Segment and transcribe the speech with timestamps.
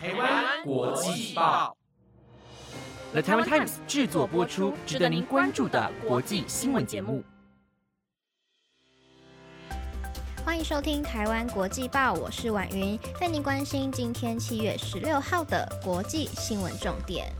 [0.00, 1.76] 台湾国际报
[3.10, 7.24] ，The Taiwan Times 制作播出，值得您关注的国际新闻节目。
[10.44, 17.32] 欢迎收听台湾国际报，我是婉云，带您关心今天七月十六号的国际新闻重点。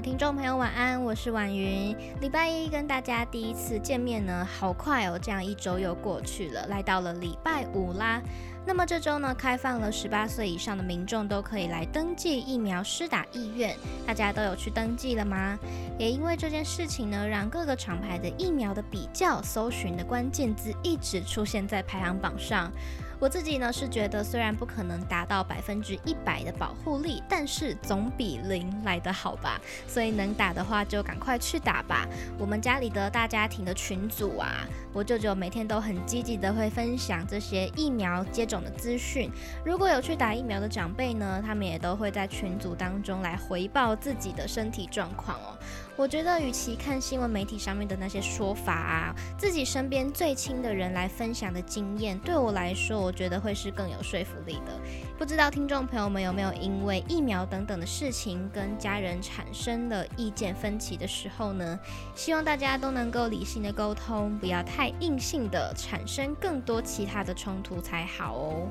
[0.00, 1.94] 听众朋友，晚安，我是婉云。
[2.22, 8.22] 礼拜一跟大家第一次见面呢，好快哦，这样一周又过去了，来到了礼拜五啦。
[8.64, 15.58] 那么这周呢，开放了十八岁以上的民众都可以来登记疫苗施打意愿，大家都有去登记了吗？
[15.98, 22.72] 也因为这件事情呢，让各个厂牌的疫苗的比较搜寻的关键字一直出现在排行榜上。
[23.20, 29.60] 我自己呢是觉得，虽然不可能达到百分之一百的保护力，但是总比零来得好吧。
[29.86, 32.08] 所以能打的话就赶快去打吧。
[32.38, 39.30] 我们家里的大家庭的群组啊，我舅舅每天都很积极的会分享这些疫苗接种的资讯。
[39.62, 45.58] 如果有去打疫苗的长辈呢，他们也都会在群组当中来回报自己的身体状况哦。
[46.00, 54.80] 我觉得，与其看新闻媒体上面的那些说法啊，自己身边最亲的人来分享的经验，对我来说，我觉得会是更有说服力的。
[55.18, 61.78] 不知道听众朋友们有没有因为疫苗等等的事情跟家人产生了意见分歧的时候呢？
[62.14, 68.66] 希望大家都能够理性的沟通，不要太硬性的产生更多其他的冲突才好哦。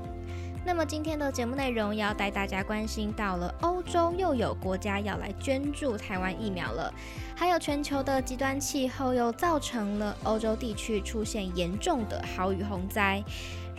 [0.66, 6.94] 那么今天的节目内容要带大家关心到了欧洲又有国家要来捐助台湾疫苗了，
[7.36, 13.24] 还有全球的极端气候又造成了欧洲地区出现严重的豪雨洪灾。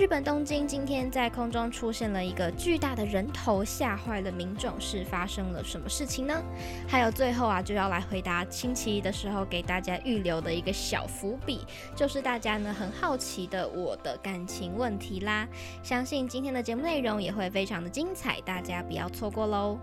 [0.01, 6.43] 日本东京今天在空中出现了一个巨大的人头，吓坏了民众，是发生了什么事情呢？
[6.89, 15.47] 还有最后啊，就要来回答星期一的时候给大家预留的一个小伏笔，就是大家呢很好奇的我的感情问题啦。
[15.83, 19.79] 相信今天的节目内容也会非常的精彩，大家不要错过喽。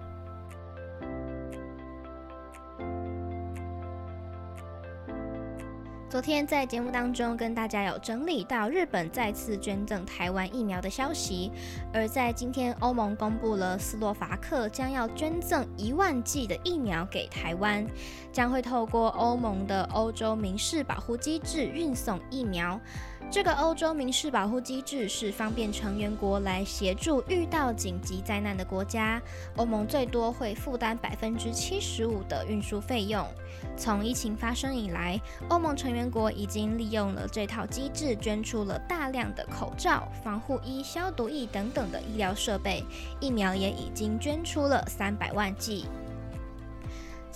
[6.18, 11.52] 昨天在节目当中跟大家有整理到日本再次捐赠台湾疫苗的消息，
[11.94, 17.86] 而在今天欧盟公布了斯洛伐克将要捐赠一万剂的疫苗给台湾，
[18.32, 22.82] 将会透过欧盟的欧洲民事保护机制运送疫苗。
[23.30, 29.22] 这个欧洲民事保护机制是方便成员国来协助遇到紧急灾难的国家，
[29.58, 33.28] 欧盟最多会负担百分之七十五的运输费用。
[33.76, 42.84] 从疫情发生以来，欧盟成员国已经利用了这套机制，捐出了大量的口罩、防护衣、消毒液等等的医疗设备，
[43.20, 45.86] 疫苗也已经捐出了三百万剂。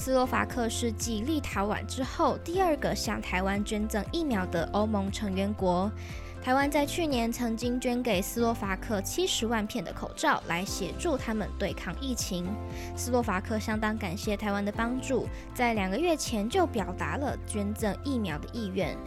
[0.04, 5.92] 斯洛伐克是继立陶宛之后第二个向台湾捐赠疫苗的欧盟成员国。
[6.44, 12.48] 台湾在去年曾经捐给斯洛伐克七十万片的口罩，来协助他们对抗疫情。
[12.96, 18.98] 斯洛伐克相当感谢台湾的帮助，在两个月前就表达了捐赠疫苗的意愿。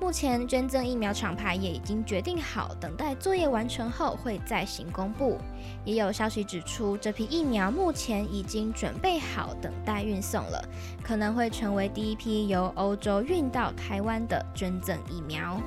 [0.00, 5.38] 目前捐赠疫苗厂牌也已经决定好，等待作业完成后会再行公布。
[5.84, 10.60] 也有消息指出，这批疫苗目前已经准备好，等待运送了，
[11.04, 15.62] 可能会成为第一批由欧洲运到台湾的捐赠疫苗。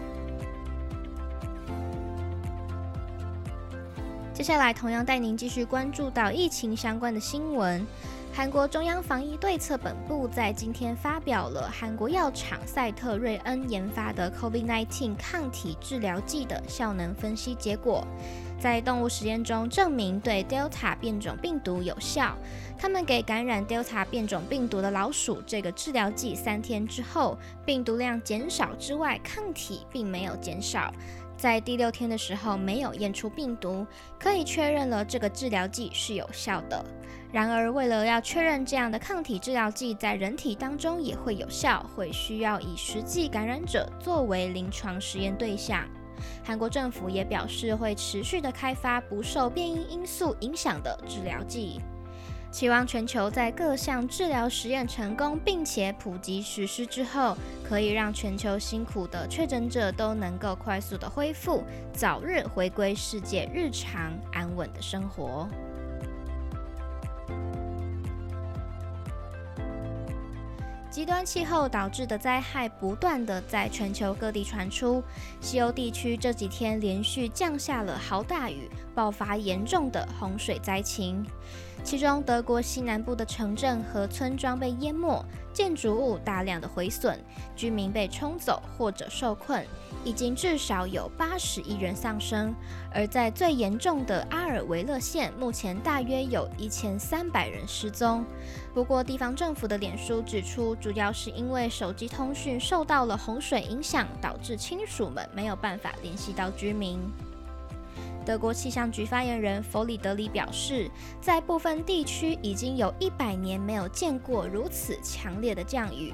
[4.43, 7.87] 接下来，同样带您继续关注到疫情相关的新闻。
[8.33, 18.05] 韩国中央防疫对策本部在今天发表了韩国药厂赛特瑞恩研发的 COVID-19 抗体治疗剂的效能分析结果，
[18.59, 22.35] 在动物实验中证明对 Delta 变种病毒有效。
[22.77, 30.93] 他们给感染 Delta 变种病毒的老鼠这个治疗剂三天之后，病毒量减少之外，抗体并没有减少。
[31.43, 33.85] 在第六天的时候没有验出病毒，
[34.17, 36.85] 可以确认了这个治疗剂是有效的。
[37.33, 45.85] 然而，为了要确认这样的抗体治疗剂在人体当中也会有效，会需要以实际感染者作为临床实验对象。
[46.45, 51.81] 韩国政府也表示会持续的开发不受变异因素影响的治疗剂。
[52.53, 57.35] 期望全球在各项治疗实验成功并且普及实施之后，
[57.67, 65.49] 可以让全球辛苦的确诊者都能够快速的恢复，早日回归世界日常安稳的生活。
[70.93, 75.03] 极端气候导致的灾害不断的在全球各地传出，
[75.41, 81.25] 西欧地区这几天连续降下了豪大雨，爆发严重的洪水灾情。
[81.83, 87.17] 其中，德国西南部的城镇和村庄被淹没，建筑物大量的毁损，
[87.55, 89.65] 居民被冲走或者受困，
[90.03, 92.53] 已经至少有八十亿人丧生。
[92.93, 98.25] 而在最严重的阿尔维勒县，目前大约有一千三百人失踪。
[98.73, 106.99] 不过，地方政府的脸书指出，主要是因为手机通讯受到了洪水影响，导致亲属们没有办法联系到居民。
[108.25, 110.89] 德国气象局发言人弗里德里表示，
[111.21, 116.13] 在部分地区已经有一百年没有见过如此强烈的降雨。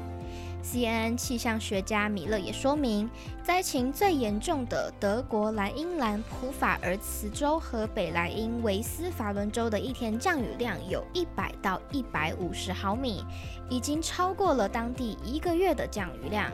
[0.61, 3.09] CNN 气象学家米勒也说明，
[3.41, 13.23] 灾情最严重的德国莱茵兰普法尔茨州和北莱茵维斯法伦州的一天降雨量有一百到一百五十毫米，
[13.69, 16.51] 已经超过了当地一个月的降雨量。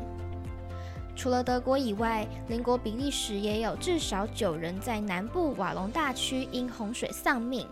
[1.16, 7.68] 除了德国以外，邻国比利时也有至少九人在南部瓦隆大区因洪水丧命。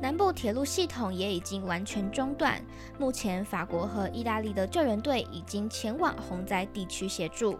[0.00, 2.60] 南部铁路系统也已经完全中断。
[2.98, 7.58] 目前，法国和意大利的救援队已经前往洪灾地区协助。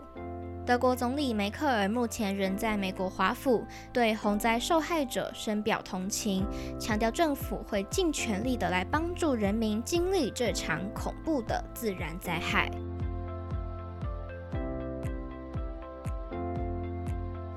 [0.66, 6.46] 德国总理梅克尔目前仍在美国华府，对洪灾受害者深表同情，
[6.80, 12.70] 强调政府会尽全力的来帮助人民经历这场恐怖的自然灾害。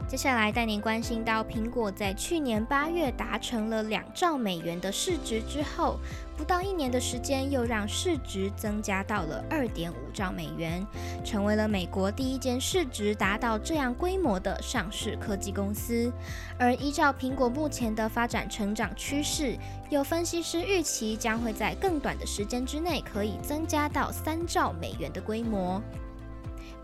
[0.07, 5.99] 接下来带您关心到，苹果在去年八月达成了两兆美元的市值之后，
[6.37, 10.87] 不到一年的时间，又让市值增加到了二点五兆美元，
[11.25, 16.09] 成为了美国第一间市值达到这样规模的上市科技公司。
[16.57, 19.57] 而依照苹果目前的发展成长趋势，
[19.89, 25.81] 有分析师预期将会在更短的时间之内，可以增加到三兆美元的规模。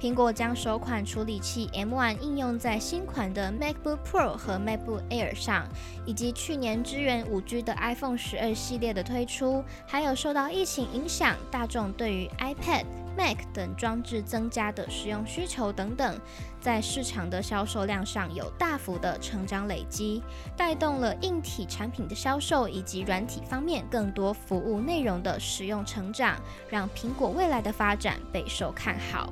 [0.03, 5.65] 苹果将首款处理器 M1 应用在新款的 MacBook Pro 和 MacBook Air 上，
[6.05, 12.83] 以及去年支援 5G 的 iPhone 十二系列的推出，还有受到疫情影响，大众对于 iPad、
[13.17, 16.19] Mac 等装置增加的使用需求等等，
[16.59, 20.21] 在市场的销售量上有大幅的成长累积，
[20.57, 26.37] 带动了硬体产品的销售以及软体方面更多服务内容的使用成长，
[26.69, 29.31] 让苹果未来的发展备受看好。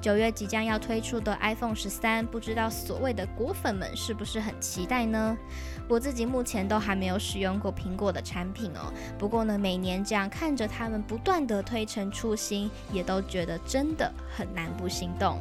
[0.00, 5.36] 九月即将要推出的 iPhone 十三，不知道所谓的果粉们是不是很期待呢？
[5.88, 8.92] 我自己目前都还没有使用过苹果的产品哦。
[9.18, 15.40] 不过呢，每年这样看着他们不断的推陈出新，也都觉得真的很难不心动。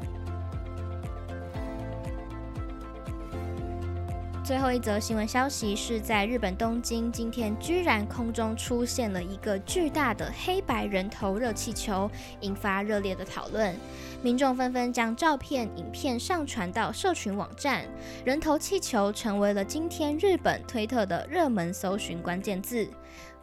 [4.48, 12.10] 最后一则新闻消息是在日本东京，今天居然空中出现了一个巨大的黑白人头热气球，
[12.40, 13.76] 引发热烈的讨论。
[14.22, 17.84] 民众纷纷将照片、影片上传到社群网站，
[18.24, 22.88] 人头气球成为了今天日本推特的热门搜寻关键字。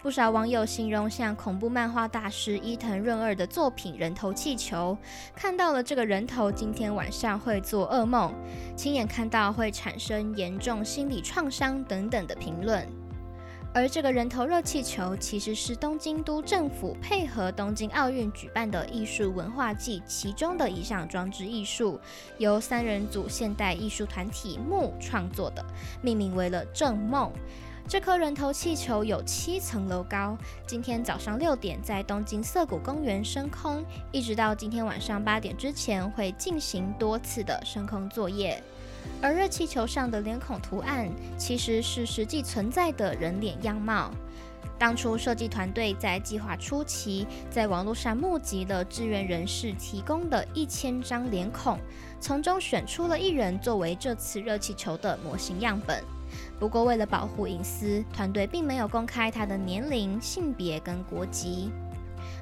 [0.04, 4.94] 不少网友形容像恐怖漫画大师伊藤润二的作品《人头气球》，
[5.34, 8.30] 看到了这个人头，今天晚上会做噩梦，
[8.76, 12.86] 亲眼看到会产生严重心理创伤等等的评论。
[13.72, 21.98] 而这个人头热气球其实是东京都政府配合东京奥运举办的艺术文化季其中的一项装置艺术，
[22.36, 25.64] 由三人组现代艺术团体木创作的，
[26.02, 27.32] 命名为了“正梦”。
[27.86, 30.36] 这颗人头气球有七层楼高，
[30.66, 38.60] 今天早上六点在东京涩谷公园升空，一直到今天晚上八点之前会进行多次的升空作业。
[39.20, 44.10] 而热气球上的脸孔图案其实是实际存在的人脸样貌。
[44.78, 51.78] 当初设计团队在计划初期，在网络上募集了志愿人士提供的一千张脸孔，
[52.18, 56.02] 从中选出了一人作为这次热气球的模型样本。
[56.64, 61.70] 不过，为了保护隐私，团队并没有公开他的年龄、性别跟国籍。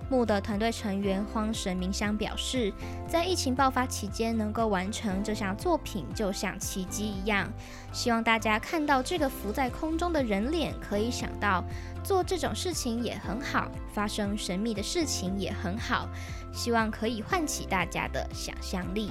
[0.09, 2.73] 木的团队成员荒神明香表示，
[3.09, 7.52] 在疫情爆发期间能够完成这项作品，就像奇迹一样。
[7.93, 11.64] 希望大家看到这个浮在空中的人脸，可以想到
[12.05, 16.09] 做这种事情也很好，发生神秘的事情也很好。
[16.52, 19.11] 希望可以唤起大家的想象力。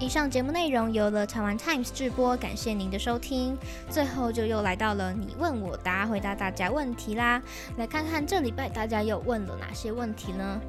[0.00, 3.58] 以上节目内容由了台湾 Times 直播，感谢您的收听。
[3.90, 7.42] 最后就又来到了你问我答，回答大家问题啦。
[7.78, 10.60] 来看看这礼拜大家又问了哪些问题呢？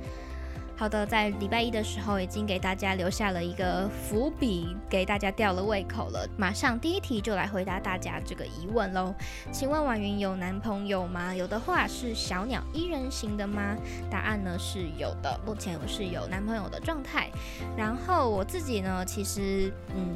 [0.79, 6.25] 好的，在礼拜一的时候已经给大家留下了一个伏笔，给大家吊了胃口了。
[6.37, 9.13] 马上第一题就来回答大家这个疑问喽。
[9.51, 11.35] 请问婉云有男朋友吗？
[11.35, 13.75] 有的话是小鸟依人型的吗？
[14.09, 17.29] 答案呢是有的，目前我是有男朋友的状态。
[17.75, 20.15] 然后我自己呢，其实嗯。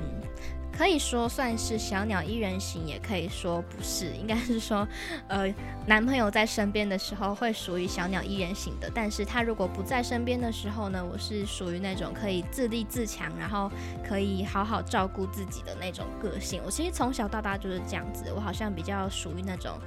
[0.75, 4.87] 可以说算是小鸟依人型，也可以说不是，应该是说，
[5.27, 5.53] 呃，
[5.85, 13.71] 男朋友在身边的时候会属于小鸟依人型的，但是他如果不在身边的时候呢，我是属于那种可以自立自强，然后
[14.03, 16.59] 可以好好照顾自己的那种个性。
[16.65, 19.77] 我其实从小到大就是这样子，我好像比较属于那种，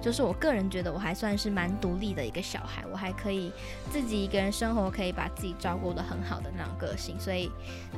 [0.00, 3.50] 就是我个人觉得我还算是蛮独立的一个小孩，我还可以
[3.90, 7.18] 自己一个人生活，可以把自己照顾得很好的那种个性。
[7.18, 7.50] 所以，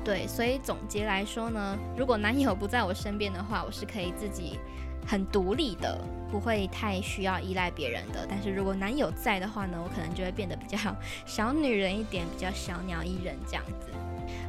[0.02, 4.58] 对，所以总结来说呢，如果男友不在我身边的话，我是可以自己
[5.06, 5.98] 很独立的，
[6.30, 8.26] 不会太需要依赖别人的。
[8.28, 10.78] 但是如果男友在的话呢，我可能就会变得比较
[11.24, 13.90] 小女人一点，比较小鸟依人这样子。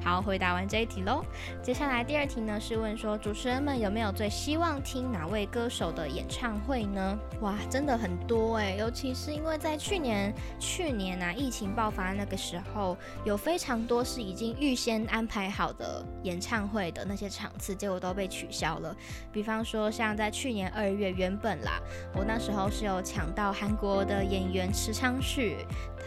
[0.01, 1.23] 好，回答完这一题喽。
[1.61, 7.17] 接下来第二题呢是问说，主持人们有没有最希望听哪位歌手的演唱会呢？
[7.41, 18.95] 哇，真的很多哎，尤其是因为在去年去年啊疫情爆发那个时候，有非常多是已经预先安排好的演唱会的那些场次，结果都被取消了。
[19.31, 21.79] 比方说像在去年二月，原本啦，
[22.15, 25.57] 我那时候是有抢到韩国的演员池昌旭。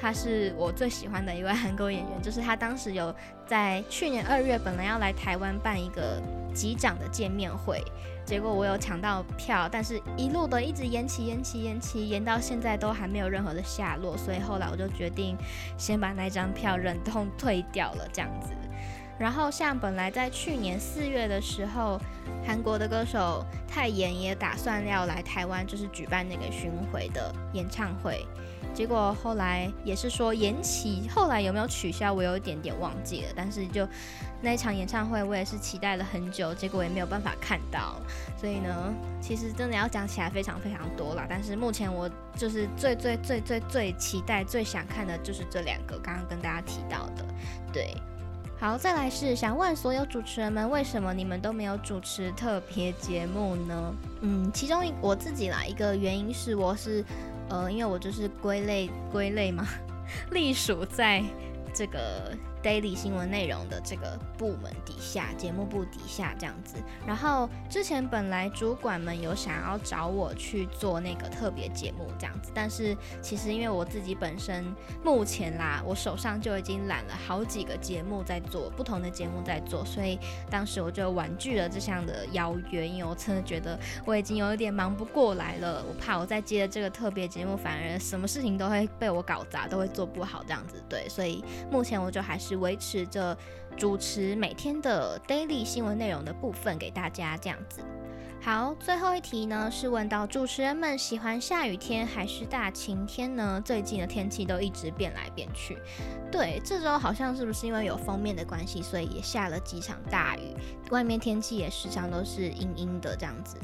[0.00, 3.14] 他是我最喜欢的一位韩国演员，就是他当时有
[3.46, 6.21] 在去年二月本来要来台湾办一个
[6.55, 7.83] 机长的见面会，
[8.25, 15.37] 结果我有抢到票，但是一路的一直延期、延期、延期，延到现在都还没有任何的下落，所以后来我就决定
[15.77, 18.53] 先把那张票忍痛退掉了，这样子。
[19.19, 22.01] 然后像本来在去年四月的时候，
[22.45, 28.27] 韩国的歌手泰妍也打算要来台湾，就是举办那个巡回的演唱会。
[28.75, 33.29] 结果后来也是说延期，后来有没有取消，我有一点点忘记了。
[33.37, 33.87] 但是就
[34.41, 38.00] 那一场演唱会，我也是期待了很久，结果也没有办法看到。
[38.37, 41.26] 所以呢，其实真的要讲起来非常非常多了。
[41.29, 47.25] 但是目前我就是最最最最最期待、最想看的就是这两个，刚刚跟大家提到的。
[47.73, 47.95] 对，
[48.59, 53.95] 好，再来是想问所有主持人们，为什么你们都没有主持特别节目呢？
[54.23, 57.05] 嗯，其中一我自己啦，一个原因是我是。
[57.52, 59.68] 呃，因为我就是归类归类嘛，
[60.32, 61.23] 隶属在
[61.75, 62.35] 这个。
[62.62, 66.76] Daily 新闻内容的这个部门底下，节目部底下这样子。
[67.07, 74.64] 然后之前本来主管们有想要找我去做那个特别节目这样子，但是其实因为我自己本身
[75.02, 80.16] 目前啦，我手上就已经揽了好几个节目在做，不同的节目在做，所以
[80.49, 90.81] 当时我就婉拒了这项的邀约，因为我真的觉得我已经有一点忙不过来了，我怕我在接了这个特别节目，反而什么事情都会被我搞砸，都会做不好这样子。
[90.88, 92.51] 对，所以目前我就还是。
[92.56, 93.37] 维持着
[93.76, 97.80] 主持每天的 daily 新闻内容的部分给大家这样子。
[98.44, 103.62] 好，最后一题呢是问到主持人们喜欢下雨天还是大晴天呢？
[103.64, 105.78] 最近的天气都一直变来变去。
[106.28, 110.56] 对，这周好像是不是因为有封面的关系，所以也下了几场大雨，
[110.90, 113.56] 外面天气也时常都是阴阴的这样子。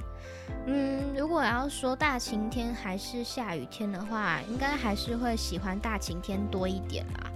[0.66, 7.27] 嗯，如果要说大晴天还是下雨天的话，应该还是会喜欢大晴天多一点啦。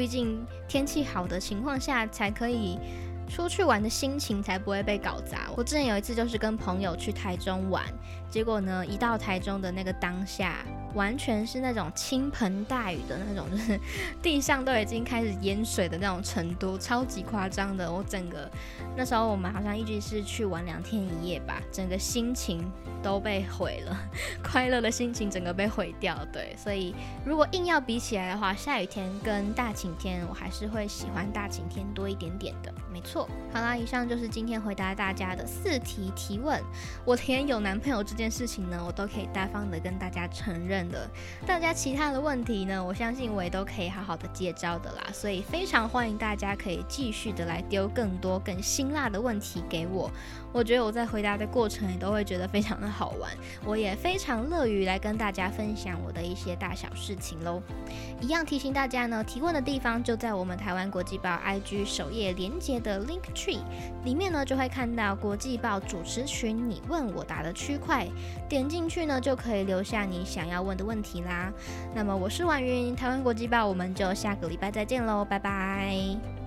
[0.00, 2.78] 毕竟天气好的情况下，才可以
[3.28, 5.50] 出去玩的心情才不会被搞砸。
[5.54, 7.84] 我之前有一次就是跟朋友去台中玩，
[8.30, 10.64] 结果呢，一到台中的那个当下。
[10.94, 13.78] 完全是那种倾盆大雨的那种，就是
[14.22, 17.90] 地上都已经开始淹水的那种程度，超级夸张的。
[17.90, 18.50] 我整个
[18.96, 22.70] 那时候我们好像一直是去玩两天一夜吧，整个心情
[23.02, 23.96] 都被毁了，
[24.42, 26.16] 快乐的心情整个被毁掉。
[26.32, 26.94] 对，所以
[27.24, 32.72] 如果硬要比起来的话，下雨天跟大晴天，我还是会喜欢大晴天多一点点的。
[32.92, 33.28] 没错。
[33.52, 36.60] 好啦，以上就是今天回答大家的四题提问。
[37.04, 40.79] 我填有男朋友这件事情呢，我都可以大方的跟大家承认。
[40.88, 41.08] 的，
[41.46, 50.10] 大家其他的问题呢，我相信我也都可以好好的接招的啦，所以非常欢迎大家可以继续的来丢更多更辛辣的问题给我。
[50.52, 53.30] 我觉得我在回答的过程也都会觉得非常的好玩，
[53.64, 57.62] 我也非常乐于来跟大家分享我的一些大小事情喽。
[58.20, 63.60] 一样提醒大家呢，提问的地方就在我们台湾国际报 IG 首页连接的 Link Tree
[64.04, 68.08] 里面呢，就会看到国际报主持群你问我答的区块，
[68.48, 71.52] 点进去呢就可以留下你想要问的问题啦。
[71.92, 76.39] 那么我是婉云，台湾国际报，我们就下个礼拜再见喽，拜拜。